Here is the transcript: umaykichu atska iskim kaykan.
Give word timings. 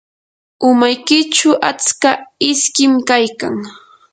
umaykichu 0.69 1.51
atska 1.69 2.11
iskim 2.49 2.93
kaykan. 3.07 3.55